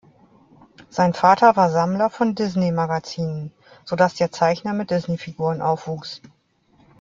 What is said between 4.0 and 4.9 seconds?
der Zeichner mit